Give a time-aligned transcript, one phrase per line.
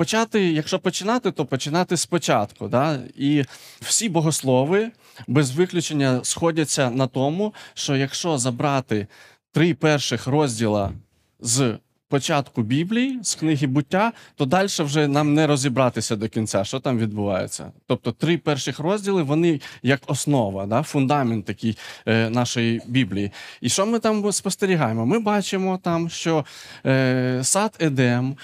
[0.00, 2.68] почати, якщо починати, то починати спочатку.
[2.68, 2.98] Да?
[3.16, 3.44] І
[3.80, 4.90] всі богослови
[5.28, 9.06] без виключення сходяться на тому, що якщо забрати
[9.52, 10.92] три перших розділа
[11.40, 11.78] з
[12.08, 16.98] початку Біблії, з книги буття, то далі вже нам не розібратися до кінця, що там
[16.98, 17.72] відбувається.
[17.86, 23.32] Тобто, три перших розділи вони як основа, да, фундамент такий е, нашої Біблії.
[23.60, 25.06] І що ми там спостерігаємо?
[25.06, 26.44] Ми бачимо там, що
[26.86, 28.36] е, сад Едем.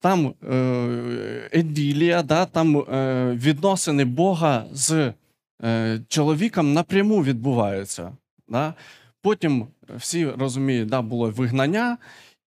[0.00, 5.12] Там е, Еділія, да, там е, відносини Бога з
[5.64, 8.12] е, чоловіком напряму відбуваються.
[8.48, 8.74] Да.
[9.22, 9.66] Потім
[9.96, 11.98] всі розуміють, да, було вигнання,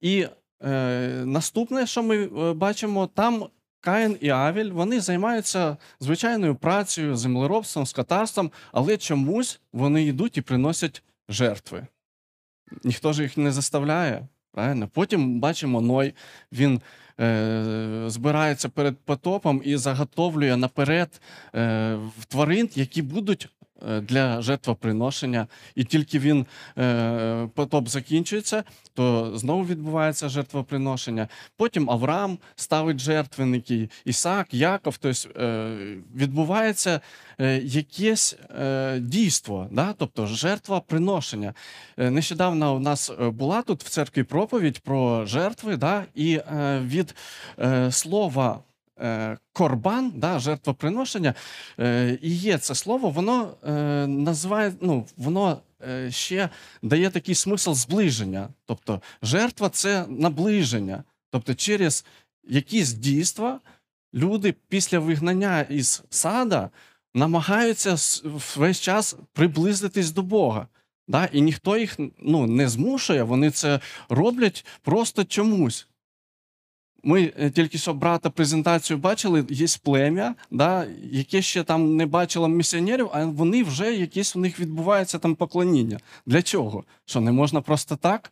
[0.02, 0.27] і
[0.63, 3.46] Е, Наступне, що ми бачимо, там
[3.80, 11.04] Каїн і Авіль вони займаються звичайною працею, землеробством, скотарством, але чомусь вони йдуть і приносять
[11.30, 11.88] жертви.
[12.84, 14.27] Ніхто ж їх не заставляє.
[14.52, 14.88] Правильно?
[14.94, 16.13] Потім бачимо Ной,
[16.52, 16.82] він
[17.20, 21.21] е, збирається перед потопом і заготовлює наперед
[21.55, 23.49] е, тварин, які будуть
[24.02, 26.46] для жертвоприношення, і тільки він
[26.77, 31.27] е, потоп закінчується, то знову відбувається жертвоприношення.
[31.57, 34.98] Потім Авраам ставить жертвенники, Ісаак, Яков.
[34.98, 35.77] Тобто е,
[36.16, 37.01] відбувається
[37.63, 38.38] якесь
[38.98, 39.94] дійство, да?
[39.98, 41.54] тобто жертвоприношення.
[41.98, 46.04] Нещодавно у нас була тут в церкві проповідь про жертви, да?
[46.16, 46.40] і
[46.82, 47.16] від
[47.90, 48.60] слова.
[49.02, 51.34] Е, корбан, да, жертвоприношення,
[51.80, 53.72] е, і є це слово, воно е,
[54.08, 55.62] називає, ну, воно
[56.10, 56.50] ще
[56.82, 58.50] дає такий смисл зближення.
[58.66, 61.04] Тобто жертва це наближення.
[61.32, 62.05] Тобто, через
[62.44, 63.60] якісь дійства
[64.13, 66.69] люди після вигнання із сада
[67.13, 67.96] намагаються
[68.56, 70.68] весь час приблизитись до Бога.
[71.07, 71.25] Да?
[71.25, 75.88] І ніхто їх ну, не змушує, вони це роблять просто чомусь.
[77.03, 82.47] Ми е, тільки що брата презентацію бачили, є плем'я, да, яке ще там не бачило
[82.47, 86.00] місіонерів, а вони вже якесь у них відбувається там поклоніння.
[86.25, 86.83] Для чого?
[87.05, 88.31] Що не можна просто так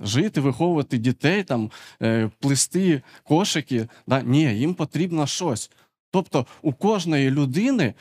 [0.00, 1.70] жити, виховувати дітей, там,
[2.02, 3.88] е, плести кошики?
[4.06, 4.22] Да?
[4.22, 5.70] Ні, їм потрібно щось.
[6.10, 7.94] Тобто у кожної людини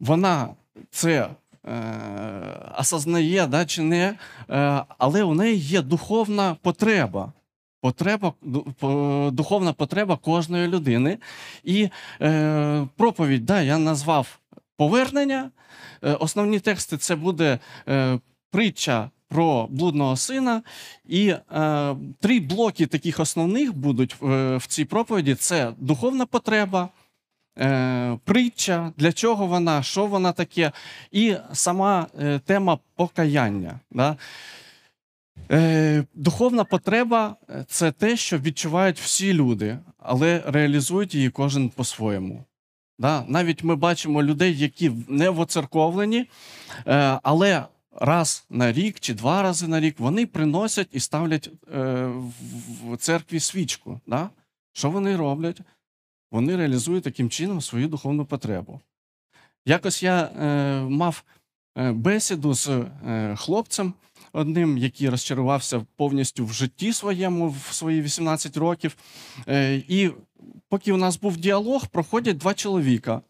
[0.00, 0.48] вона
[0.90, 1.30] це
[1.66, 1.72] е,
[2.78, 4.18] осознає да, чи не,
[4.50, 7.32] е, але у неї є духовна потреба
[7.80, 8.32] потреба,
[9.32, 11.18] духовна потреба кожної людини.
[11.64, 11.88] І
[12.22, 14.38] е, проповідь, да, я назвав
[14.76, 15.50] повернення.
[16.04, 18.18] Е, Основні тексти це буде е,
[18.50, 20.62] притча про блудного сина.
[21.04, 26.88] І е, три блоки таких основних будуть в, в цій проповіді: це духовна потреба.
[27.58, 30.72] Е, притча, для чого вона, що вона таке,
[31.12, 33.80] і сама е, тема покаяння.
[33.90, 34.16] Да?
[35.50, 42.44] Е, Духовна потреба е, це те, що відчувають всі люди, але реалізують її кожен по-своєму.
[42.98, 43.24] Да?
[43.28, 46.30] Навіть ми бачимо людей, які не воцерковлені,
[46.86, 51.50] е, але раз на рік чи два рази на рік вони приносять і ставлять
[52.84, 54.00] в церкві свічку.
[54.06, 54.30] Да?
[54.72, 55.60] Що вони роблять?
[56.30, 58.80] Вони реалізують таким чином свою духовну потребу.
[59.66, 60.30] Якось я
[60.88, 61.24] мав
[61.76, 62.84] бесіду з
[63.36, 63.94] хлопцем
[64.32, 68.96] одним, який розчарувався повністю в житті своєму в свої 18 років.
[69.48, 70.10] Е, і
[70.68, 73.22] поки у нас був діалог, проходять два чоловіка.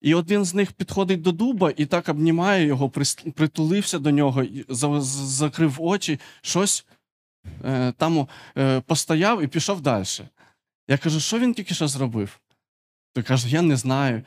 [0.00, 2.90] І один з них підходить до дуба і так обнімає його,
[3.34, 6.86] притулився до нього, закрив очі, щось
[7.64, 10.04] е, там е, постояв і пішов далі.
[10.88, 12.40] Я кажу, що він тільки що зробив?
[13.14, 14.22] Той каже, я не знаю.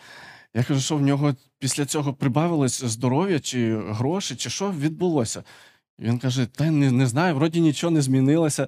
[0.55, 5.43] Я кажу, що в нього після цього прибавилось здоров'я, чи гроші, чи що відбулося.
[5.99, 8.67] Він каже: Та не, не знаю, вроді нічого не змінилося.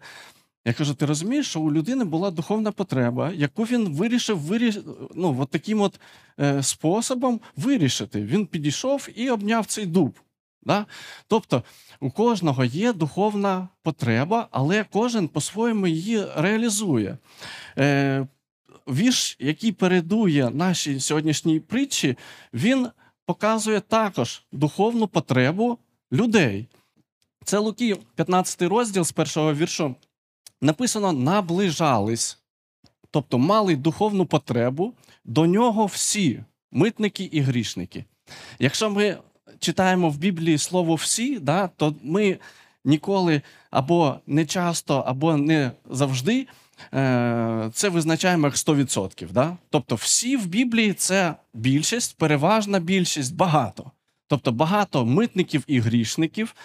[0.65, 4.79] Я кажу: ти розумієш, що у людини була духовна потреба, яку він вирішив виріш...
[5.15, 5.99] ну, от таким от
[6.39, 8.21] е, способом вирішити.
[8.21, 10.19] Він підійшов і обняв цей дуб.
[10.63, 10.85] Да?
[11.27, 11.63] Тобто
[11.99, 17.17] у кожного є духовна потреба, але кожен по-своєму її реалізує.
[17.77, 18.27] Е,
[18.87, 22.17] Вірш, який передує нашій сьогоднішній притчі,
[22.53, 22.87] він
[23.25, 25.77] показує також духовну потребу
[26.11, 26.67] людей.
[27.43, 29.95] Це Луки, 15 розділ з першого віршу.
[30.61, 32.37] Написано: наближались,
[33.11, 34.93] тобто мали духовну потребу
[35.25, 38.05] до нього всі митники і грішники.
[38.59, 39.17] Якщо ми
[39.59, 42.37] читаємо в Біблії слово всі, да, то ми
[42.85, 43.41] ніколи
[43.71, 46.47] або не часто, або не завжди
[47.73, 49.31] це визначаємо як 100%.
[49.31, 49.57] Да?
[49.69, 53.91] Тобто, всі в Біблії це більшість, переважна більшість, багато.
[54.27, 56.55] Тобто багато митників і грішників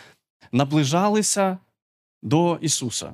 [0.53, 1.59] наближалися
[2.23, 3.13] до Ісуса.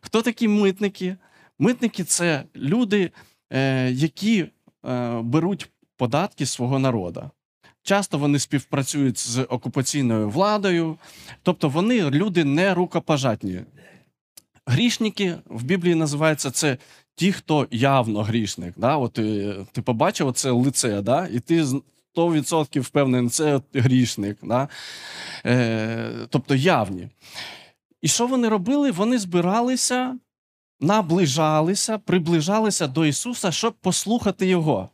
[0.00, 1.16] Хто такі митники?
[1.58, 3.10] Митники це люди,
[3.52, 4.46] е, які
[4.88, 7.30] е, беруть податки свого народу.
[7.82, 10.96] Часто вони співпрацюють з окупаційною владою,
[11.42, 13.60] тобто вони люди не рукопожатні.
[14.72, 16.76] Грішники в Біблії називаються це
[17.14, 18.74] ті, хто явно грішник.
[18.76, 18.96] Да?
[18.96, 21.26] От, е, ти побачив це лице, да?
[21.26, 21.82] і ти з-
[22.14, 24.38] 100% впевнений, це грішник.
[24.42, 24.68] Да?
[25.46, 27.08] Е, тобто явні.
[28.02, 28.90] І що вони робили?
[28.90, 30.18] Вони збиралися,
[30.80, 34.88] наближалися, приближалися до Ісуса, щоб послухати Його.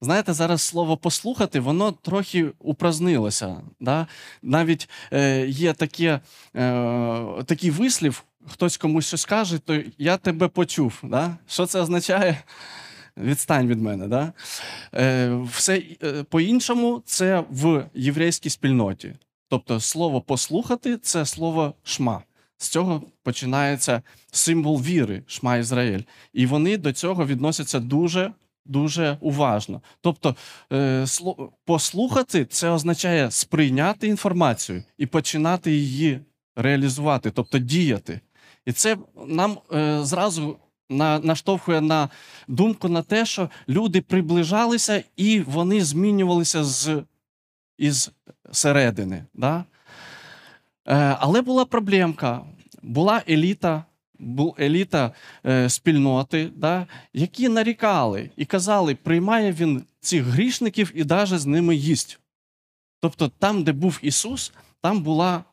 [0.00, 3.56] Знаєте, зараз слово послухати, воно трохи упразнилося.
[3.80, 4.06] Да?
[4.42, 6.20] Навіть е, є таке,
[6.56, 11.00] е, такий вислів, хтось комусь щось каже, то я тебе почув.
[11.02, 11.36] Да?
[11.46, 12.42] Що це означає?
[13.16, 14.08] Відстань від мене.
[14.08, 14.32] Да?
[14.94, 19.14] Е, все е, по-іншому це в єврейській спільноті.
[19.48, 22.22] Тобто слово послухати це слово шма.
[22.58, 24.02] З цього починається
[24.32, 26.02] символ віри, шма Ізраїль.
[26.32, 28.32] І вони до цього відносяться дуже
[28.66, 29.82] дуже уважно.
[30.00, 30.36] Тобто,
[30.72, 31.06] е,
[31.64, 36.20] послухати це означає сприйняти інформацію і починати її
[36.56, 38.20] реалізувати, тобто діяти.
[38.66, 38.96] І це
[39.26, 40.56] нам е, зразу
[40.90, 42.08] на, наштовхує на
[42.48, 47.02] думку на те, що люди приближалися і вони змінювалися з,
[47.78, 48.10] із
[48.52, 49.24] середини.
[49.34, 49.64] Да?
[50.88, 52.40] Е, але була проблемка.
[52.82, 53.84] Була еліта,
[54.18, 55.12] була еліта
[55.46, 61.76] е, спільноти, да, які нарікали і казали, приймає він цих грішників і даже з ними
[61.76, 62.20] їсть.
[63.00, 65.44] Тобто, там, де був Ісус, там була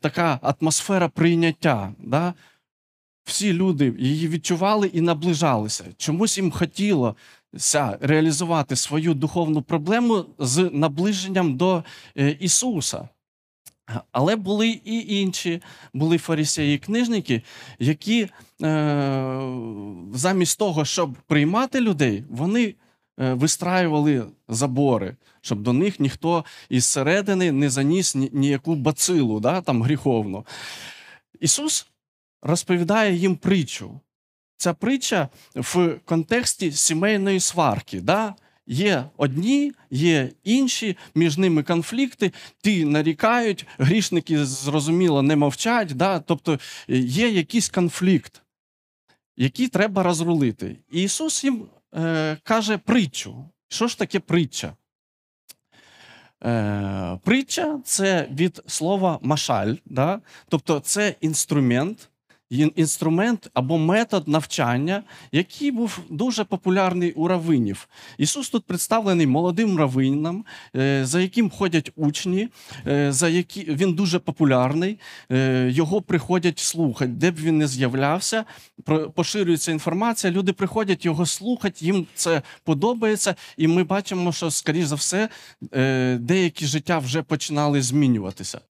[0.00, 1.92] така атмосфера прийняття.
[1.98, 2.34] Да?
[3.24, 5.84] Всі люди її відчували і наближалися.
[5.96, 11.84] Чомусь їм хотілося реалізувати свою духовну проблему з наближенням до
[12.18, 13.08] е, Ісуса.
[14.12, 15.62] Але були і інші,
[15.94, 17.42] були фарисеї і книжники,
[17.78, 18.28] які е,
[20.14, 22.74] замість того, щоб приймати людей, вони
[23.20, 29.60] е, вистраювали забори, щоб до них ніхто із середини не заніс ні- ніяку бацилу, да,
[29.60, 30.46] там, гріховну.
[31.40, 31.86] Ісус
[32.42, 34.00] розповідає їм притчу.
[34.56, 38.00] Ця притча в контексті сімейної сварки.
[38.00, 38.34] Да?
[38.66, 42.32] Є одні, є інші, між ними конфлікти,
[42.62, 45.94] ті нарікають, грішники, зрозуміло, не мовчать.
[45.94, 46.20] Да?
[46.20, 46.52] Тобто
[46.88, 48.42] е, є якийсь конфлікт,
[49.36, 50.76] який треба розрулити.
[50.92, 53.44] І Ісус їм е, каже притчу.
[53.68, 54.76] Що ж таке притча?
[56.44, 60.20] Е, притча це від слова машаль, да?
[60.48, 62.09] тобто це інструмент, ін-
[62.50, 65.02] інструмент або метод навчання,
[65.32, 67.88] який був дуже популярний у равинів.
[68.18, 70.44] Ісус тут представлений молодим раввином,
[70.76, 72.48] е, за яким ходять учні,
[72.86, 74.98] е, за які він дуже популярний.
[75.32, 78.44] е, Його приходять слухати, де б він не з'являвся,
[79.14, 80.32] поширюється інформація.
[80.32, 85.28] Люди приходять його слухати, їм це подобається, і ми бачимо, що, скоріш за все,
[86.20, 88.60] деякі життя вже починали змінюватися.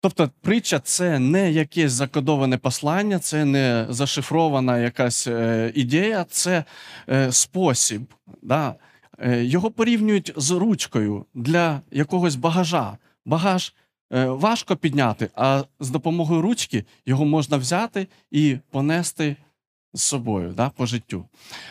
[0.00, 6.64] Тобто, притча це не якесь закодоване послання, це не зашифрована якась е, ідея, це
[7.08, 8.02] е, спосіб.
[8.42, 8.74] Да?
[9.18, 12.98] Е, його порівнюють з ручкою для якогось багажа.
[13.26, 13.74] Багаж
[14.10, 19.36] важко підняти, а з допомогою ручки його можна взяти і понести
[19.94, 21.24] з собою да, по життю.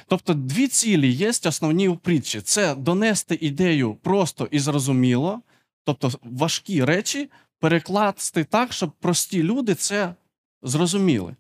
[0.08, 5.42] Тобто, дві цілі є основні у притчі: це донести ідею просто і зрозуміло,
[5.84, 10.14] тобто важкі речі перекласти так, щоб прості люди це
[10.62, 11.36] зрозуміли.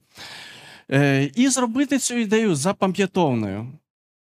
[0.92, 3.72] Е, і зробити цю ідею запам'ятовною.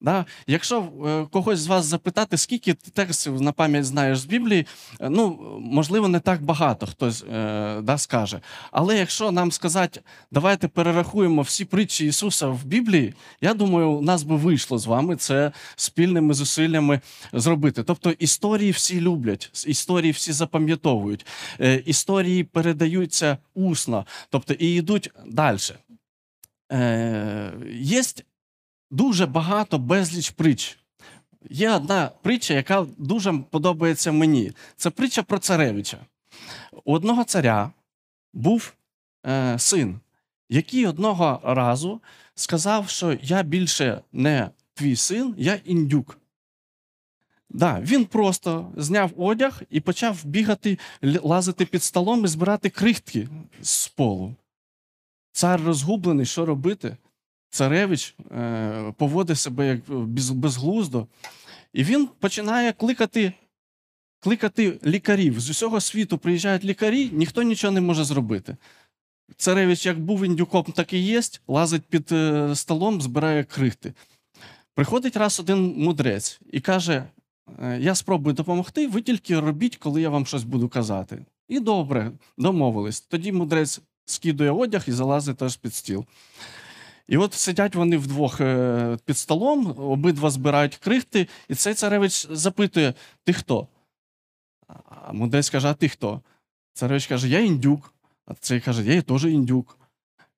[0.04, 0.26] Да?
[0.48, 4.66] Якщо е, когось з вас запитати, скільки ти текстів на пам'ять знаєш з Біблії,
[5.02, 8.40] е, ну, можливо, не так багато хтось е, да, скаже.
[8.72, 14.24] Але якщо нам сказати, давайте перерахуємо всі притчі Ісуса в Біблії, я думаю, у нас
[14.24, 17.02] би вийшло з вами це спільними зусиллями
[17.34, 17.84] зробити.
[17.84, 21.26] Тобто історії всі люблять, історії всі запам'ятовують,
[21.86, 25.58] історії передаються усно, тобто і йдуть далі.
[27.72, 28.04] Є
[28.94, 30.78] дуже багато безліч притч.
[31.50, 34.52] Є одна притча, яка дуже подобається мені.
[34.76, 35.98] Це притча про царевича.
[36.84, 37.72] У одного царя
[38.34, 38.74] був
[39.26, 40.00] е, син,
[40.50, 42.02] який одного разу
[42.36, 46.18] сказав, що я більше не твій син, я індюк.
[47.50, 53.30] Да, він просто зняв одяг і почав бігати, лазити під столом і збирати крихтки
[53.62, 54.36] з полу.
[55.32, 56.98] Цар розгублений, що робити?
[57.54, 59.80] Царевич е, поводить себе як
[60.36, 61.08] безглуздо.
[61.74, 63.34] І він починає кликати,
[64.20, 65.40] кликати лікарів.
[65.40, 68.58] З усього світу приїжджають лікарі, ніхто нічого не може зробити.
[69.38, 73.94] Царевич, як був індюком, так і є, лазить під е, столом, збирає крихти.
[74.76, 77.04] Приходить раз один мудрець і каже:
[77.64, 81.26] «Е, Я спробую допомогти, ви тільки робіть, коли я вам щось буду казати.
[81.48, 83.02] І добре, домовились.
[83.02, 86.06] Тоді мудрець скидує одяг і залазить теж під стіл.
[87.08, 92.94] І от сидять вони вдвох е, під столом, обидва збирають крихти, і цей царевич запитує:
[93.24, 93.68] Ти хто?
[94.68, 96.22] А мудрець каже: А ти хто?
[96.74, 97.94] Царевич каже: Я індюк.
[98.26, 99.78] А цей каже: Я теж індюк.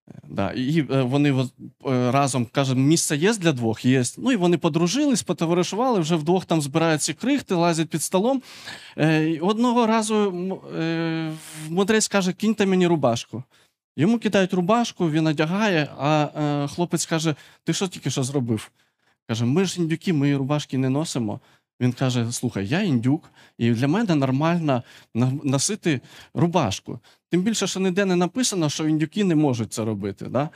[0.10, 0.51] Е, Да.
[0.51, 1.48] І е, вони
[1.88, 3.86] разом кажуть, місце є для двох?
[3.86, 4.03] Є.
[4.17, 8.41] Ну і вони подружились, потоваришували, вже вдвох там збирають ці крихти, лазять під столом.
[8.98, 10.31] І Одного разу
[11.69, 13.43] мудрець каже: кіньте мені рубашку.
[13.95, 18.71] Йому кидають рубашку, він одягає, а е, хлопець каже: Ти що тільки що зробив?
[19.27, 21.39] Каже, ми ж індюки, ми рубашки не носимо.
[21.79, 24.83] Він каже: Слухай, я індюк, і для мене нормально
[25.43, 26.01] носити
[26.33, 26.99] рубашку.
[27.29, 30.25] Тим більше, що ніде не написано, що індюки не можуть це робити.
[30.25, 30.49] Да?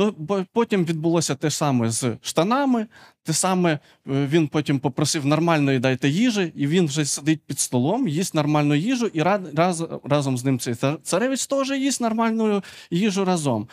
[0.00, 0.14] То
[0.52, 2.86] потім відбулося те саме з штанами.
[3.22, 8.08] Те саме е, він потім попросив нормальної дайте їжі, і він вже сидить під столом,
[8.08, 13.24] їсть нормальну їжу, і ра- раз, разом з ним цей царевич теж їсть нормальну їжу
[13.24, 13.68] разом.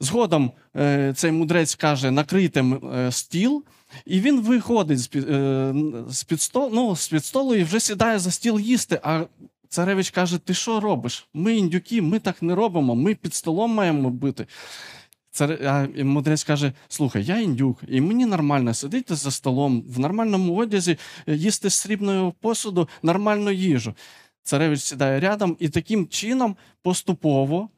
[0.00, 3.64] Згодом е, цей мудрець каже: накрийте е, стіл,
[4.06, 5.74] і він виходить з під, е,
[6.08, 9.00] з під столу, ну, з під столу і вже сідає за стіл їсти.
[9.02, 9.24] А
[9.68, 11.28] царевич каже: Ти що робиш?
[11.34, 14.46] Ми індюки, ми так не робимо, ми під столом маємо бути.
[15.36, 15.58] Цар...
[15.66, 20.98] А мудрець каже: слухай, я індюк, і мені нормально сидіти за столом в нормальному одязі,
[21.26, 23.94] е, їсти з срібного посуду нормальну їжу.
[24.42, 27.68] Царевич сідає рядом, і таким чином поступово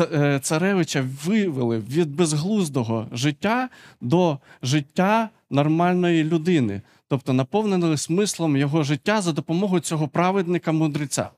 [0.00, 3.68] е, царевича вивели від безглуздого життя
[4.00, 11.30] до життя нормальної людини, тобто наповнили смислом його життя за допомогою цього праведника мудреця.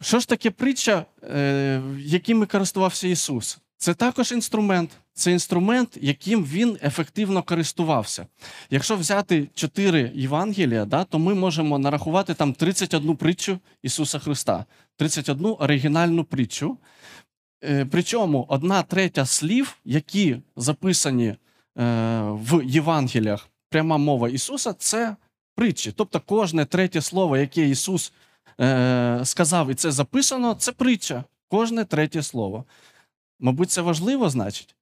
[0.00, 3.58] Що ж таке притча, е, якими користувався Ісус?
[3.76, 4.90] Це також інструмент.
[5.12, 8.26] Це інструмент, яким він ефективно користувався.
[8.70, 14.64] Якщо взяти чотири Євангелія, да, то ми можемо нарахувати там 31 притчу Ісуса Христа,
[14.96, 16.78] 31 оригінальну притчу.
[17.64, 21.36] Е, Причому одна третя слів, які записані е,
[22.22, 25.16] в Євангеліях, пряма мова Ісуса, це
[25.54, 25.92] притчі.
[25.96, 28.12] Тобто кожне третє слово, яке Ісус
[28.60, 31.24] е, сказав, і це записано, це притча.
[31.48, 32.64] Кожне третє слово.
[33.40, 34.74] Мабуть, це важливо, значить.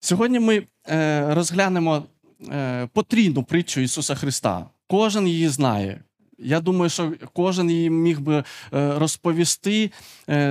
[0.00, 2.04] Сьогодні ми е, розглянемо
[2.48, 4.66] е, потрійну притчу Ісуса Христа.
[4.86, 6.00] Кожен її знає.
[6.38, 9.90] Я думаю, що кожен її міг би розповісти.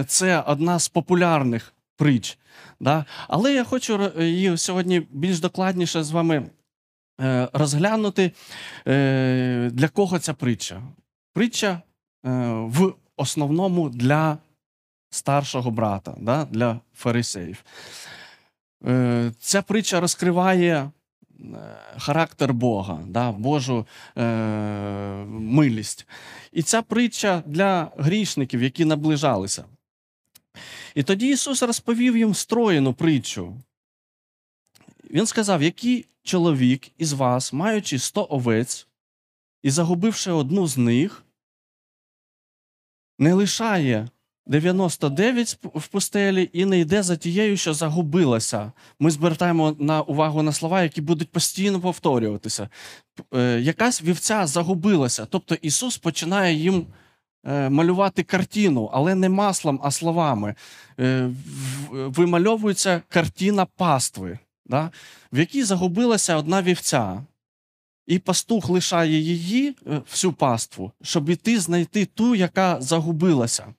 [0.08, 2.38] Це одна з популярних притч.
[2.80, 3.06] Да?
[3.28, 6.50] Але я хочу її сьогодні більш докладніше з вами
[7.54, 8.32] розглянути,
[9.72, 10.82] для кого ця притча.
[11.38, 11.82] Притча е,
[12.52, 14.38] в основному для
[15.10, 17.64] старшого брата, для фарисеїв.
[18.86, 20.92] Е, Ця притча розкриває е,
[21.98, 22.96] характер Бога?
[23.38, 23.86] Божу
[25.28, 26.08] милість.
[26.52, 29.66] І ця притча для грішників, які наближалися.
[30.96, 33.58] І тоді Ісус розповів їм встроєну притчу.
[35.12, 38.88] Він сказав, який чоловік із вас, маючи сто овець
[39.64, 41.24] і загубивши одну з них,
[43.20, 44.08] не лишає
[44.48, 48.72] 99 в пустелі і не йде за тією, що загубилася.
[49.00, 52.70] Ми звертаємо на увагу на слова, які будуть постійно повторюватися.
[53.34, 55.26] Е, Якась вівця загубилася.
[55.26, 56.86] Тобто Ісус починає їм
[57.46, 60.56] е, малювати картину, але не маслом, а словами.
[61.00, 61.30] Е,
[61.92, 64.92] Вимальовується картина пастви, да?
[65.32, 67.24] в якій загубилася одна вівця.
[68.08, 73.74] І пастух лишає її, е, всю паству, щоб іти знайти ту, яка загубилася.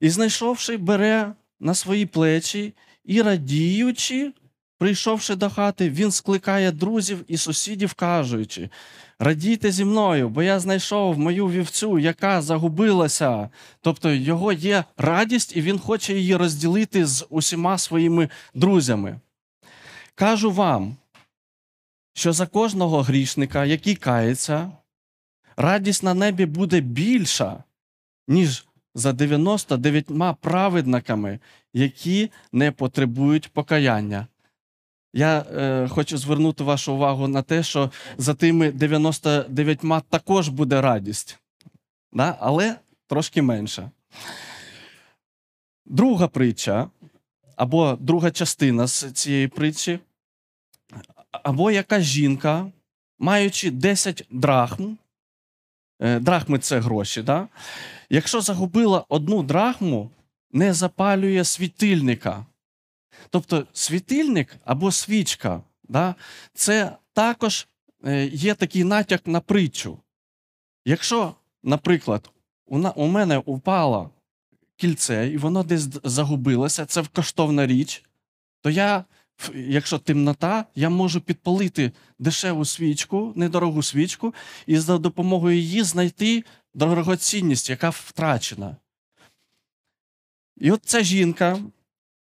[0.00, 4.32] І знайшовши, бере на свої плечі і радіючи,
[4.78, 8.70] прийшовши до хати, він скликає друзів і сусідів, кажучи:
[9.18, 13.50] Радійте зі мною, бо я знайшов мою вівцю, яка загубилася.
[13.80, 19.20] Тобто його є радість, і він хоче її розділити з усіма своїми друзями.
[20.14, 20.96] Кажу вам,
[22.14, 24.72] що за кожного грішника, який кається,
[25.56, 27.64] радість на небі буде більша,
[28.28, 30.06] ніж за 99
[30.40, 31.38] праведниками,
[31.74, 34.26] які не потребують покаяння.
[35.14, 41.38] Я е, хочу звернути вашу увагу на те, що за тими 99 також буде радість,
[42.12, 42.36] да?
[42.40, 42.76] але
[43.06, 43.90] трошки менше.
[45.86, 46.90] Друга притча,
[47.56, 49.98] або друга частина з цієї притчі,
[51.32, 52.66] або яка жінка,
[53.18, 54.92] маючи 10 драхм,
[56.00, 57.22] е, драхми це гроші.
[57.22, 57.48] Да?
[58.10, 60.10] Якщо загубила одну драхму,
[60.52, 62.46] не запалює світильника.
[63.30, 66.14] Тобто світильник або свічка, да,
[66.54, 67.66] це також
[68.04, 69.98] е, є такий натяк на притчу.
[70.84, 72.30] Якщо, наприклад,
[72.66, 74.10] у, мене упало
[74.76, 78.04] кільце, і воно десь загубилося, це коштовна річ,
[78.60, 79.04] то я,
[79.54, 84.34] якщо темнота, я можу підпалити дешеву свічку, недорогу свічку,
[84.66, 86.44] і за допомогою її знайти
[86.74, 88.76] дорогоцінність, яка втрачена.
[90.56, 91.58] І от ця жінка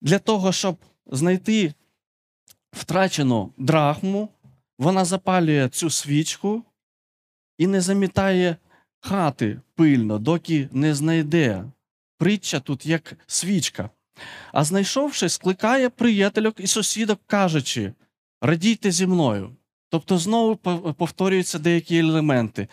[0.02, 1.74] для того, щоб знайти
[2.72, 4.30] втрачену драхму,
[4.78, 6.64] вона запалює цю свічку
[7.58, 8.58] і не замітає
[9.00, 11.66] хати пильно, доки не знайде.
[12.18, 13.90] Притча тут як свічка.
[14.52, 17.94] А знайшовши, скликає приятельок і сусідок, кажучи:
[18.42, 19.50] радійте зі мною.
[19.90, 20.56] Тобто знову
[20.98, 22.68] повторюються деякі елементи.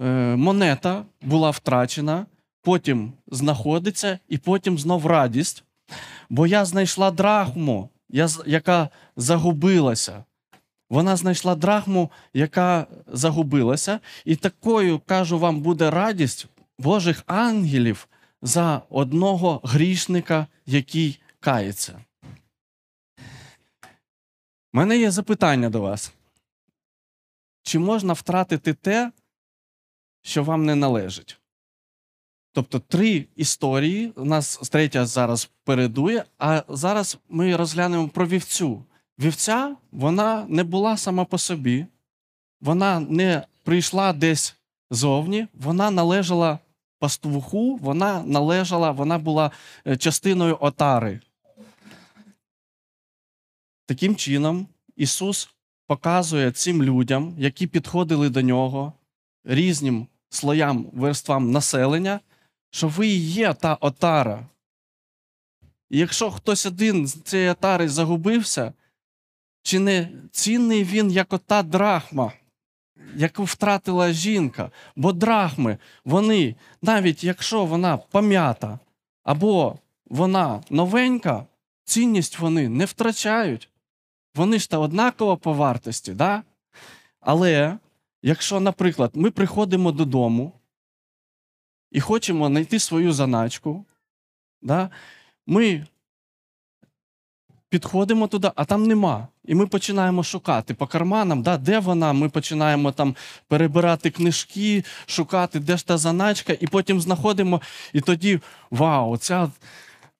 [0.00, 2.26] Е, монета була втрачена,
[2.62, 5.64] потім знаходиться, і потім знов радість.
[6.30, 7.88] Бо я знайшла драхму,
[8.46, 10.24] яка загубилася.
[10.90, 16.46] Вона знайшла драхму, яка загубилася, і такою, кажу вам, буде радість
[16.78, 18.08] Божих ангелів
[18.42, 22.04] за одного грішника, який кається.
[24.72, 26.12] У мене є запитання до вас.
[27.62, 29.12] Чи можна втратити те,
[30.22, 31.40] що вам не належить?
[32.52, 34.12] Тобто три історії.
[34.16, 38.84] У нас третя зараз передує, а зараз ми розглянемо про вівцю.
[39.18, 41.86] Вівця вона не була сама по собі,
[42.60, 44.56] вона не прийшла десь
[44.90, 46.58] зовні, вона належала
[47.06, 49.50] пастуху, вона належала, вона була
[49.86, 51.20] е, частиною отари.
[53.86, 55.50] Таким чином, Ісус
[55.86, 58.92] показує цим людям, які підходили до нього,
[59.44, 62.20] різним слоям, верствам населення,
[62.70, 64.46] що ви і є та отара.
[65.90, 68.72] І якщо хтось один з цієї отари загубився,
[69.62, 72.32] чи не цінний він, як ота драхма,
[73.14, 74.70] яку втратила жінка?
[74.96, 78.78] Бо драхми, вони, навіть якщо вона пом'ята
[79.24, 81.46] або вона новенька,
[81.84, 83.70] цінність вони не втрачають.
[84.34, 86.42] Вони ж та однаково по вартості, да?
[87.20, 87.78] Але
[88.22, 90.52] якщо, наприклад, ми приходимо додому
[91.90, 93.84] і хочемо знайти свою заначку,
[94.62, 94.90] да?
[95.46, 95.86] ми
[97.68, 99.28] підходимо туди, а там нема.
[99.44, 102.12] І ми починаємо шукати по карманам, да, де вона.
[102.12, 103.16] Ми починаємо там
[103.48, 107.60] перебирати книжки, шукати, де ж та заначка, і потім знаходимо,
[107.92, 109.50] і тоді вау, ця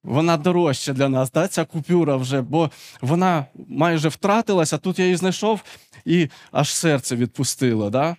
[0.06, 5.16] вона дорожча для нас, да, ця купюра вже, бо вона майже втратилася, тут я її
[5.16, 5.60] знайшов
[6.04, 7.90] і аж серце відпустило.
[7.90, 8.16] Да?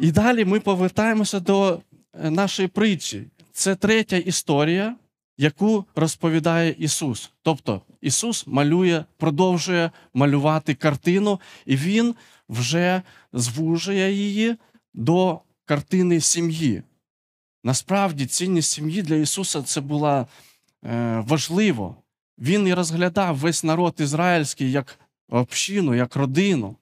[0.00, 1.80] І далі ми повертаємося до
[2.24, 3.26] е, нашої притчі.
[3.52, 4.96] Це третя історія,
[5.38, 7.30] яку розповідає Ісус.
[7.42, 12.14] Тобто Ісус малює, продовжує малювати картину, і Він
[12.48, 14.56] вже звужує її
[14.94, 16.82] до картини сім'ї.
[17.64, 20.26] Насправді, цінність сім'ї для Ісуса це була
[20.84, 21.96] е, важливо.
[22.38, 26.76] Він і розглядав весь народ ізраїльський як общину, як родину.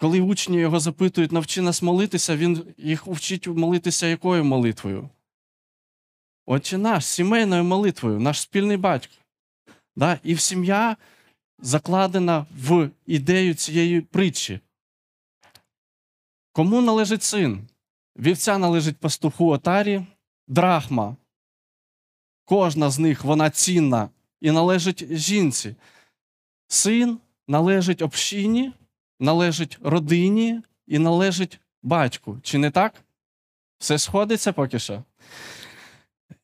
[0.00, 5.08] Коли учні його запитують, навчи нас молитися, він їх вчить молитися якою молитвою?
[6.50, 9.14] Отче наш, сімейною молитвою, наш спільний батько.
[9.96, 10.18] Да?
[10.22, 10.96] І в сім'я
[11.58, 14.60] закладена в ідею цієї притчі.
[16.52, 17.68] Кому належить син?
[18.16, 20.06] Вівця належить пастуху отарі,
[20.46, 21.16] драхма.
[22.44, 24.08] Кожна з них вона цінна
[24.40, 25.76] і належить жінці.
[26.68, 28.72] Син належить общині,
[29.20, 32.38] належить родині і належить батьку.
[32.42, 32.94] Чи не так?
[33.78, 35.04] Все сходиться поки що.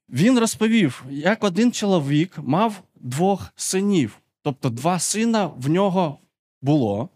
[0.09, 6.19] Він розповів, як один чоловік мав двох синів, тобто два сина в нього
[6.63, 7.09] було.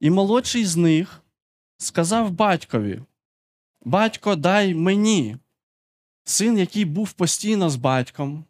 [0.00, 1.22] І молодший з них
[1.78, 3.02] сказав батькові:
[3.84, 5.36] Батько, дай мені.
[6.24, 8.44] Син, який був постійно з батьком,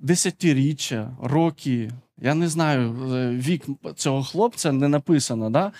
[0.00, 3.64] десятиріччя, роки, я не знаю, е, вік
[3.96, 5.72] цього хлопця не написано, да?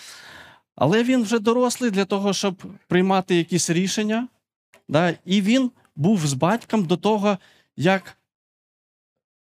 [0.74, 4.28] але він вже дорослий для того, щоб приймати якісь рішення.
[4.88, 5.14] Да?
[5.24, 7.38] І він був з батьком до того,
[7.76, 8.18] як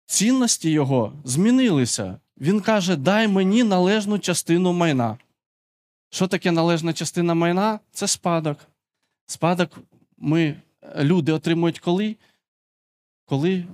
[0.07, 2.21] цінності його змінилися.
[2.39, 5.19] Він каже: дай мені належну частину майна.
[6.11, 7.81] Що таке належна частина майна?
[7.93, 8.59] Це спадок.
[9.27, 9.79] Спадок
[10.19, 10.57] ми,
[10.99, 12.17] люди отримують коли?
[13.25, 13.65] Коли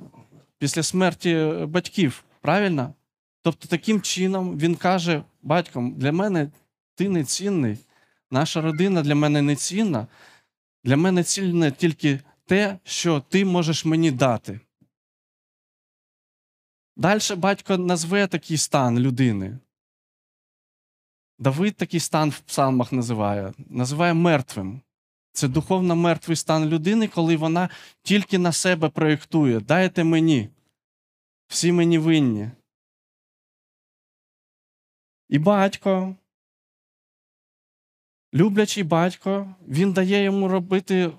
[0.58, 2.94] після смерті батьків, правильно?
[3.42, 6.50] Тобто, таким чином він каже батькам: для мене
[6.94, 7.78] ти не цінний,
[8.30, 10.06] наша родина для мене не цінна.
[10.84, 14.60] Для мене цінне тільки те, що ти можеш мені дати.
[16.96, 19.58] Далі батько назве такий стан людини.
[21.38, 24.80] Давид такий стан в псалмах називає, називає мертвим.
[25.32, 27.68] Це духовно мертвий стан людини, коли вона
[28.02, 29.60] тільки на себе проєктує.
[29.60, 30.48] Дайте мені,
[31.46, 32.50] всі мені винні.
[35.28, 36.16] І батько,
[38.34, 41.12] люблячий батько, він дає йому робити,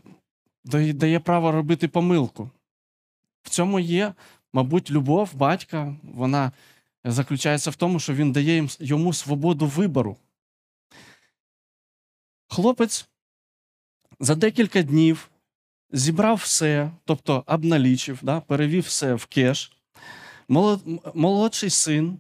[0.93, 2.49] дає право робити помилку.
[3.43, 4.13] В цьому є,
[4.53, 6.51] мабуть, любов батька, вона
[7.03, 10.17] заключається в тому, що він дає йому свободу вибору.
[12.47, 13.08] Хлопець
[14.19, 15.30] за декілька днів
[15.91, 19.71] зібрав все, тобто обналічив, да, перевів все в кеш.
[21.13, 22.19] Молодший син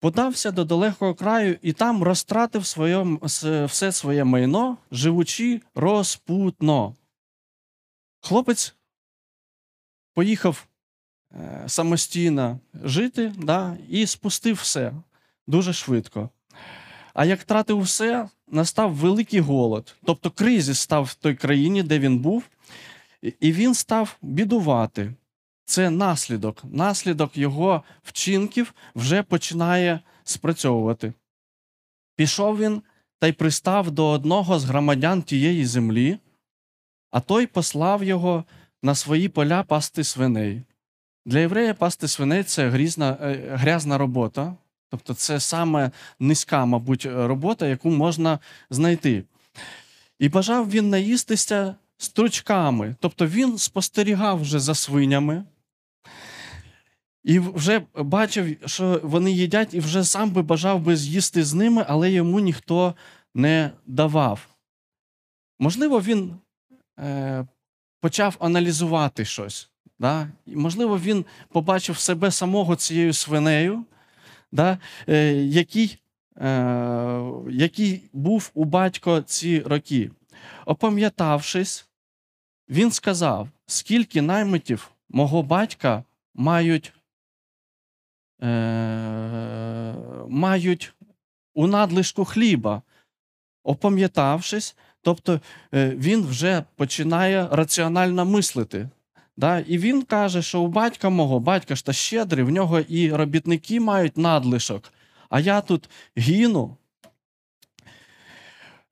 [0.00, 3.18] подався до далекого краю і там розтратив своє,
[3.66, 6.94] все своє майно, живучи розпутно.
[8.26, 8.74] Хлопець
[10.14, 10.66] поїхав
[11.32, 14.92] е, самостійно жити да, і спустив все
[15.46, 16.30] дуже швидко.
[17.14, 19.96] А як тратив все, настав великий голод.
[20.04, 22.44] Тобто кризис став в той країні, де він був,
[23.40, 25.14] і він став бідувати.
[25.64, 26.64] Це наслідок.
[26.64, 31.12] Наслідок його вчинків вже починає спрацьовувати.
[32.16, 32.82] Пішов він
[33.18, 36.18] та й пристав до одного з громадян тієї землі,
[37.10, 38.44] а той послав його
[38.82, 40.62] на свої поля пасти свиней.
[41.26, 44.54] Для єврея пасти свиней це грізна, е, грязна робота.
[44.90, 45.90] Тобто це саме
[46.20, 48.38] низька, мабуть, робота, яку можна
[48.70, 49.24] знайти.
[50.18, 52.96] І бажав він наїстися стручками.
[53.00, 55.44] Тобто він спостерігав вже за свинями.
[57.24, 61.84] І вже бачив, що вони їдять, і вже сам би бажав би з'їсти з ними,
[61.88, 62.94] але йому ніхто
[63.34, 64.48] не давав.
[65.58, 66.34] Можливо, він
[66.98, 67.46] е,
[68.00, 69.70] почав аналізувати щось.
[69.98, 70.28] Да?
[70.46, 73.84] Можливо, він побачив себе самого цією свинею
[74.52, 74.78] да,
[75.08, 75.98] е, який
[76.40, 80.10] е, який був у батько ці роки.
[80.66, 81.88] Опам'ятавшись,
[82.68, 86.04] він сказав, скільки наймитів мого батька
[86.34, 86.92] мають
[88.42, 89.94] е,
[90.28, 90.94] мають
[91.54, 92.82] у надлишку хліба.
[93.62, 95.40] Опам'ятавшись, тобто
[95.74, 98.88] е, він вже починає раціонально мислити.
[99.36, 99.58] Да?
[99.58, 103.80] І він каже, що у батька мого, батька ж та щедрий, в нього і робітники
[103.80, 104.92] мають надлишок,
[105.28, 106.76] а я тут гину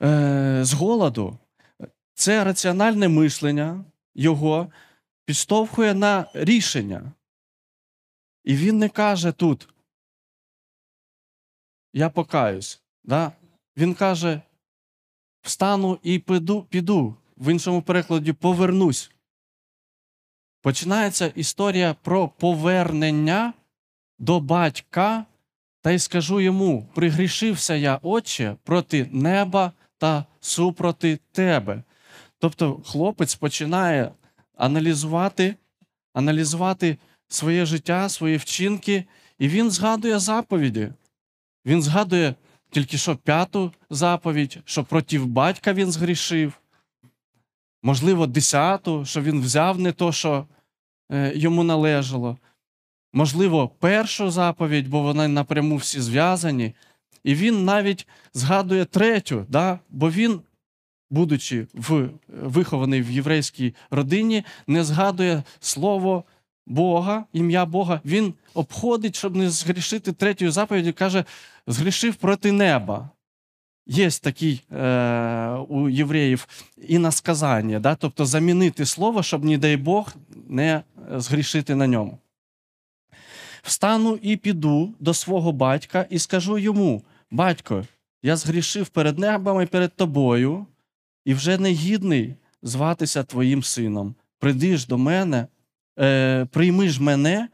[0.03, 1.39] е, з голоду.
[2.15, 4.73] Це раціональне мислення його
[5.25, 7.13] підштовхує на рішення.
[8.45, 9.69] І він не каже тут,
[11.93, 12.83] я покаюсь.
[13.05, 13.33] Да?
[13.77, 14.41] Він каже:
[15.45, 17.17] встану і піду, піду.
[17.37, 19.11] В іншому перекладі повернусь.
[20.63, 23.53] Починається історія про повернення
[24.19, 25.25] до батька,
[25.83, 31.83] та й скажу йому: пригрішився я, Отче, проти неба та супроти тебе.
[32.39, 34.11] Тобто хлопець починає
[34.57, 35.57] аналізувати,
[36.13, 39.05] аналізувати своє життя, свої вчинки,
[39.39, 40.93] і він згадує заповіді.
[41.67, 42.35] Він згадує
[42.75, 46.53] тільки що п'яту заповідь, що проти батька він згрішив.
[47.83, 50.47] Можливо, десяту, що він взяв не то, що
[51.13, 52.39] Е, йому належало.
[53.13, 56.75] Можливо, першу заповідь, бо вони напряму всі зв'язані.
[57.25, 59.79] І він навіть згадує третю, да?
[59.91, 60.41] бо він,
[61.11, 66.25] будучи в, вихований в єврейській родині, не згадує слово
[66.67, 68.01] Бога, ім'я Бога.
[68.05, 71.25] Він обходить, щоб не згрішити третю заповідь, і каже:
[71.67, 73.11] згрішив проти неба.
[73.87, 76.47] Є такий е, у євреїв
[76.89, 77.95] іносказання, да?
[77.95, 80.15] тобто замінити слово, щоб, не дай Бог,
[80.49, 80.83] не
[81.17, 82.19] згрішити на ньому.
[83.63, 87.85] Встану і піду до свого батька і скажу йому: Батько,
[88.23, 90.67] я згрішив перед небом і перед тобою,
[91.25, 94.15] і вже не гідний зватися твоїм сином.
[94.39, 95.47] Прийди ж до мене,
[95.99, 97.49] е, прийми ж мене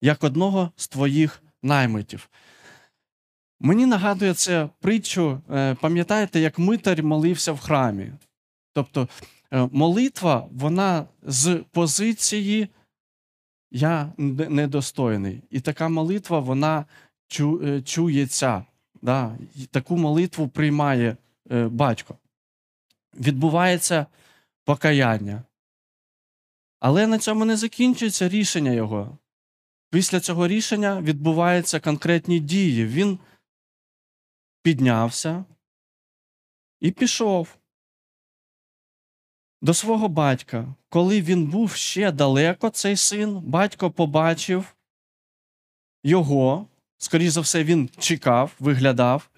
[0.00, 2.28] як одного з твоїх наймитів.
[3.60, 8.12] Мені нагадує це притчу, е, пам'ятаєте, як митар молився в храмі.
[8.72, 9.08] Тобто
[9.52, 12.68] е, молитва, вона з позиції
[13.70, 14.12] Я
[14.48, 15.42] недостойний.
[15.50, 16.84] І така молитва, вона
[17.40, 18.64] е, чується.
[19.02, 19.36] Да?
[19.70, 21.16] Таку молитву приймає
[21.70, 22.18] батько.
[23.14, 24.06] Відбувається
[24.64, 25.42] покаяння.
[26.80, 29.18] Але на цьому не закінчується рішення його.
[29.90, 32.86] Після цього рішення відбуваються конкретні дії.
[32.86, 33.18] Він
[34.62, 35.44] піднявся,
[36.80, 37.56] і пішов
[39.62, 40.74] до свого батька.
[40.88, 44.74] Коли він був ще далеко, цей син, батько побачив
[46.04, 46.66] його,
[46.98, 49.30] скоріш за все, він чекав, виглядав,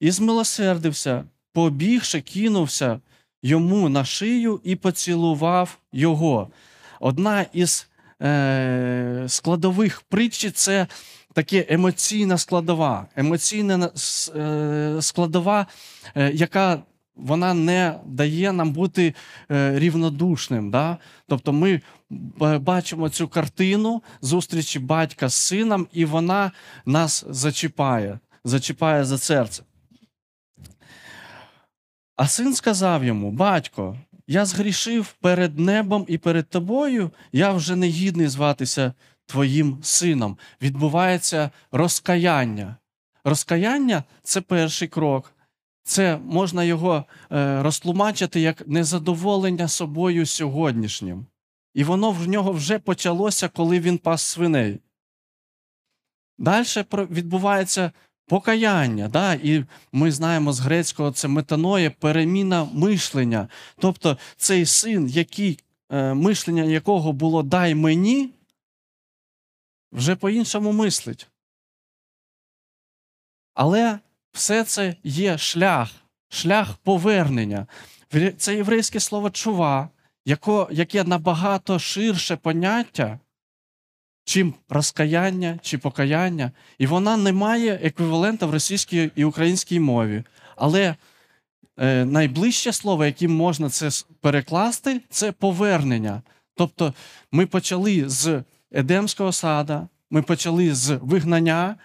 [0.00, 3.00] і змилосердився, побігши, кинувся
[3.42, 6.50] йому на шию і поцілував його.
[7.00, 7.88] Одна із
[8.22, 10.86] е, складових притчі це
[11.32, 13.90] таке емоційна складова, емоційна
[14.36, 15.66] е, складова,
[16.16, 16.82] е, яка
[17.16, 19.14] вона не дає нам бути
[19.50, 20.70] е, рівнодушним.
[20.70, 20.98] Да?
[21.28, 21.80] Тобто ми
[22.60, 26.52] бачимо цю картину зустрічі батька з сином, і вона
[26.86, 29.62] нас зачіпає, зачіпає за серце.
[32.16, 33.96] А син сказав йому: Батько,
[34.30, 38.92] я згрішив перед небом і перед тобою, я вже не гідний зватися
[39.26, 40.38] твоїм сином.
[40.62, 42.76] Відбувається розкаяння.
[43.24, 45.32] Розкаяння це перший крок.
[45.82, 51.26] Це можна його е, розтлумачити як незадоволення собою сьогоднішнім.
[51.74, 54.80] І воно в нього вже почалося, коли він пас свиней.
[56.38, 57.92] Далі відбувається
[58.30, 59.08] покаяння.
[59.08, 59.34] Да?
[59.34, 63.48] І ми знаємо з грецького це метаноє, переміна мишлення.
[63.78, 65.58] Тобто цей син, який,
[65.92, 68.30] е, мишлення якого було дай мені,
[69.92, 71.28] вже по-іншому мислить.
[73.54, 73.98] Але
[74.32, 75.90] все це є шлях,
[76.28, 77.66] шлях повернення.
[78.36, 79.88] Це єврейське слово чува,
[80.70, 83.18] яке набагато ширше поняття,
[84.30, 86.52] чим розкаяння чи покаяння.
[86.78, 90.24] І вона не має еквівалента в російській і українській мові.
[90.56, 90.94] Але
[91.78, 93.90] е, найближче слово, яким можна це
[94.20, 96.22] перекласти, це повернення.
[96.54, 96.94] Тобто
[97.32, 101.76] ми почали з Едемського сада, ми почали з вигнання,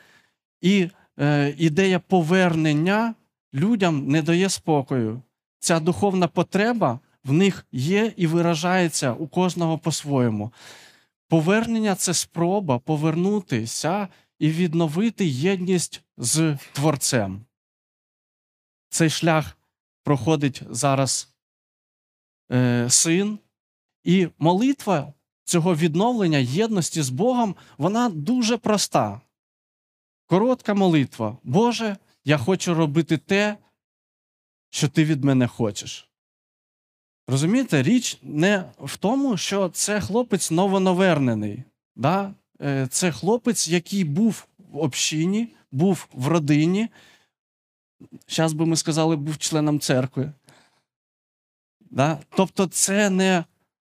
[0.61, 3.13] і е, ідея повернення
[3.53, 5.21] людям не дає спокою.
[5.59, 10.51] Ця духовна потреба в них є і виражається у кожного по-своєму.
[11.27, 14.07] Повернення це спроба повернутися
[14.39, 17.45] і відновити єдність з Творцем.
[18.89, 19.57] Цей шлях
[20.03, 21.35] проходить зараз
[22.51, 23.39] е, син,
[24.03, 29.21] і молитва цього відновлення єдності з Богом, вона дуже проста.
[30.25, 31.37] Коротка молитва.
[31.43, 33.57] Боже, я хочу робити те,
[34.69, 36.09] що ти від мене хочеш.
[37.27, 41.63] Розумієте, річ не в тому, що це хлопець новонавернений.
[41.95, 42.33] Да?
[42.61, 46.87] Е, це хлопець, який був в общині, був в родині.
[48.27, 50.31] Зараз би ми сказали, був членом церкви.
[51.91, 52.19] Да?
[52.29, 53.43] Тобто, це не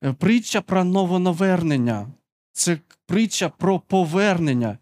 [0.04, 2.08] Е, притча про новонавернення,
[2.52, 4.78] це притча про повернення.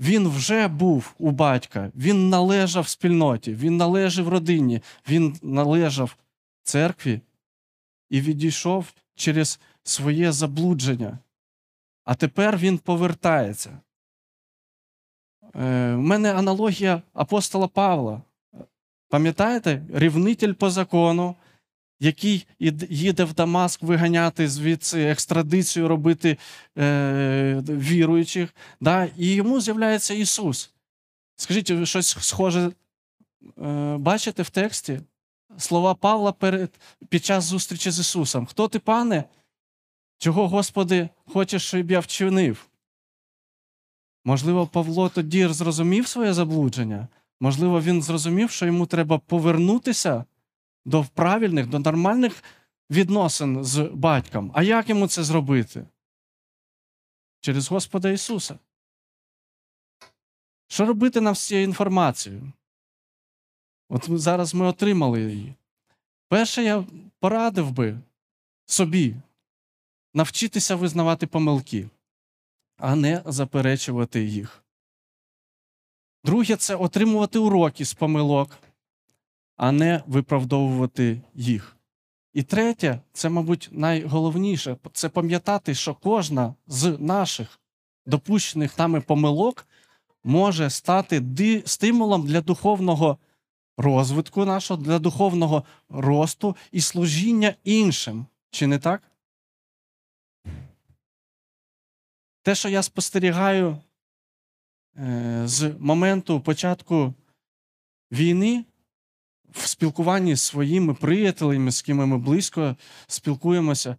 [0.00, 6.16] Він вже був у батька, він належав спільноті, він належав родині, він належав
[6.62, 7.20] церкві
[8.10, 11.18] і відійшов через своє заблудження.
[12.04, 13.78] А тепер він повертається.
[15.54, 18.22] Е, У мене аналогія апостола Павла.
[19.08, 21.34] Пам'ятаєте, рівнитель по закону,
[22.00, 22.46] який
[22.88, 26.38] їде в Дамаск виганяти звідси екстрадицію робити
[26.78, 29.08] е, віруючих, да?
[29.16, 30.70] і йому з'являється Ісус.
[31.36, 32.72] Скажіть, щось схоже
[33.62, 35.00] е, бачите в тексті?
[35.58, 38.46] Слова Павла перед, під час зустрічі з Ісусом.
[38.46, 39.24] Хто ти, пане?
[40.18, 42.68] Чого, Господи, хочеш, щоб я вчинив?
[44.24, 47.08] Можливо, Павло тоді зрозумів своє заблудження.
[47.40, 50.24] Можливо, він зрозумів, що йому треба повернутися
[50.84, 52.44] до правильних, до нормальних
[52.90, 54.52] відносин з батьком.
[54.54, 55.86] А як йому це зробити?
[57.40, 58.58] Через Господа Ісуса.
[60.68, 62.52] Що робити нам з цією інформацією?
[63.88, 65.54] От зараз ми отримали її.
[66.28, 66.84] Перше, я
[67.20, 67.98] порадив би
[68.66, 69.16] собі
[70.14, 71.88] навчитися визнавати помилки,
[72.78, 74.64] а не заперечувати їх.
[76.24, 78.58] Друге, це отримувати уроки з помилок
[79.56, 81.76] а не виправдовувати їх.
[82.32, 87.60] І третє, це, мабуть, найголовніше це пам'ятати, що кожна з наших
[88.06, 89.66] допущених нами помилок
[90.24, 91.22] може стати
[91.66, 93.18] стимулом для духовного
[93.76, 98.26] розвитку нашого, для духовного росту і служіння іншим.
[98.50, 99.02] Чи не так?
[102.42, 103.78] Те, що я спостерігаю
[104.96, 107.14] е, з моменту початку
[108.12, 108.64] війни,
[109.52, 113.96] в спілкуванні з своїми приятелями, з ким ми близько спілкуємося,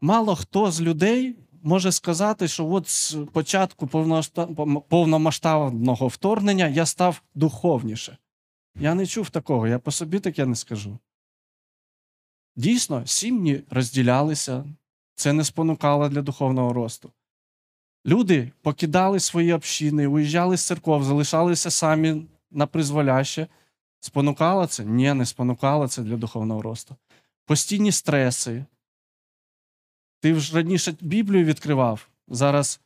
[0.00, 3.86] мало хто з людей може сказати, що от з початку
[4.88, 8.18] повномасштабного вторгнення я став духовніше.
[8.74, 10.98] Я не чув такого, я по собі таке не скажу.
[12.56, 14.64] Дійсно, сім'ї розділялися,
[15.14, 17.12] це не спонукало для духовного росту.
[18.06, 23.48] Люди покидали свої общини, уїжджали з церков, залишалися самі на призволяще.
[24.00, 24.84] Спонукало це?
[24.84, 26.96] Ні, не спонукало це для духовного росту.
[27.44, 28.64] Постійні стреси.
[30.20, 32.80] Ти вже раніше Біблію відкривав, зараз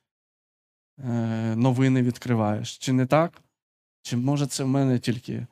[0.99, 2.79] е, новини відкриваєш.
[2.79, 3.43] Чи не так?
[4.03, 5.47] Чи може це в мене тільки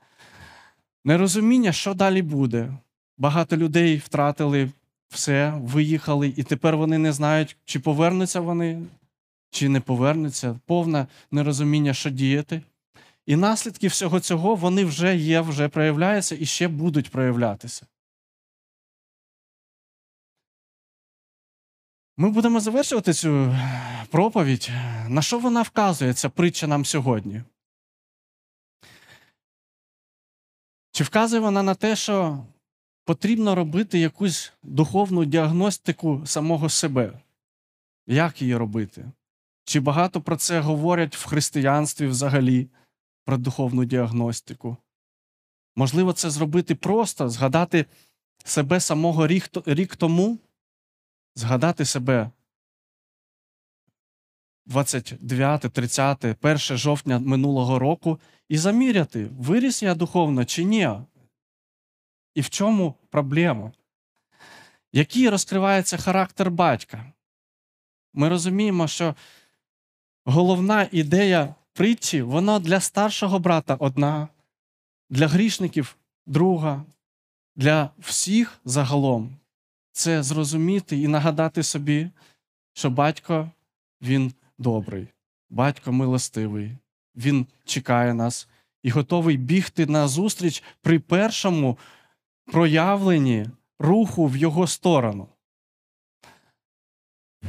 [1.07, 2.73] нерозуміння, що далі буде?
[3.19, 4.71] Багато людей втратили
[5.09, 8.83] все, виїхали, і тепер вони не знають, чи повернуться вони,
[9.51, 10.61] чи не повернуться.
[10.67, 12.63] Повне нерозуміння, що діяти.
[13.27, 17.87] І наслідки всього цього вони вже є, вже проявляються і ще будуть проявлятися.
[22.17, 23.57] Ми будемо завершувати цю
[24.11, 24.71] проповідь.
[25.09, 27.43] На що вона вказує, ця притча нам сьогодні?
[30.97, 32.45] Чи вказує вона на те, що
[33.05, 37.21] потрібно робити якусь духовну діагностику самого себе?
[38.07, 39.13] Як її робити?
[39.65, 42.69] Чи багато про це говорять в християнстві взагалі,
[43.25, 44.77] про духовну діагностику?
[45.77, 47.87] Можливо, це зробити просто, згадати
[48.45, 49.27] себе самого
[49.67, 50.39] рік, тому,
[51.35, 52.31] згадати себе
[54.67, 60.91] 29, 30, 1 жовтня минулого року і заміряти, виріс я духовно чи ні.
[62.35, 63.73] І в чому проблема?
[64.93, 67.13] Який розкривається характер батька?
[68.15, 69.15] Ми розуміємо, що
[70.25, 74.29] головна ідея притчі, вона для старшого брата одна,
[75.11, 76.85] для грішників друга,
[77.57, 79.37] для всіх загалом
[79.93, 82.11] це зрозуміти і нагадати собі,
[82.73, 83.51] що батько
[84.03, 85.09] він добрий,
[85.51, 86.77] батько милостивий,
[87.17, 88.49] він чекає нас
[88.83, 91.79] і готовий бігти на зустріч при першому
[92.47, 93.47] проявленні
[93.79, 95.29] руху в його сторону.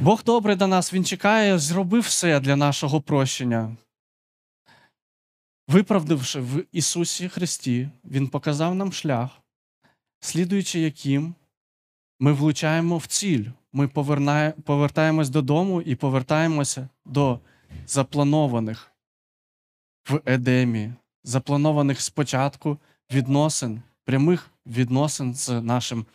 [0.00, 3.76] Бог добрий до нас, Він чекає, зробив все для нашого прощення.
[5.68, 9.30] Виправдавши в Ісусі Христі, Він показав нам шлях,
[10.20, 11.34] слідуючи яким
[12.20, 13.44] ми влучаємо в ціль.
[13.72, 13.88] Ми
[14.64, 17.40] повертаємось додому і повертаємося до
[17.86, 18.92] запланованих
[20.10, 20.92] в Едемі,
[21.24, 22.78] запланованих спочатку
[23.12, 26.06] відносин, прямих відносин з нашим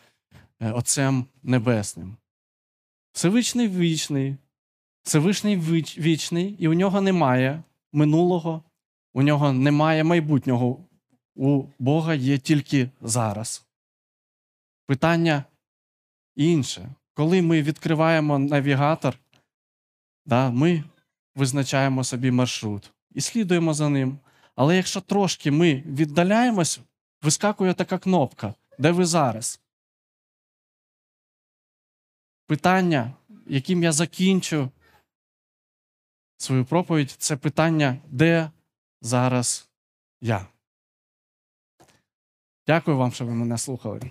[0.60, 2.16] Отцем Небесним.
[3.12, 4.36] Всевишній вічний,
[5.02, 5.56] Всевишній
[5.98, 8.62] вічний, і у нього немає минулого,
[9.14, 10.84] у нього немає майбутнього.
[11.36, 13.66] У Бога є тільки зараз.
[14.86, 15.44] Питання
[16.36, 16.94] інше.
[17.14, 19.18] Коли ми відкриваємо навігатор,
[20.26, 20.84] да, ми
[21.34, 24.18] визначаємо собі маршрут і слідуємо за ним.
[24.56, 26.80] Але якщо трошки ми віддаляємось,
[27.22, 29.60] вискакує така кнопка, де ви зараз?
[32.46, 33.12] Питання,
[33.46, 34.70] яким я закінчу
[36.36, 38.50] свою проповідь, це питання, де
[39.00, 39.68] зараз
[40.20, 40.46] я.
[42.66, 44.10] Дякую вам, що ви мене слухали.